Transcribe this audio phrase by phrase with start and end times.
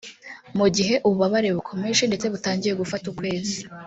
[0.57, 3.57] Mu gihe ububabare bukomeje ndetse butangiye gufata ukwezi